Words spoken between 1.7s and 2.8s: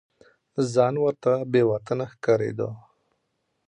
وطنه ښکارېده.